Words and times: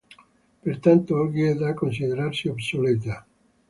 Per 0.63 0.79
tanto 0.79 1.19
oggi 1.21 1.43
è 1.43 1.53
da 1.53 1.75
considerarsi 1.75 2.47
obsoleta. 2.47 3.23